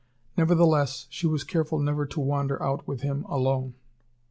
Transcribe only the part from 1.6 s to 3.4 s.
never to wander out with him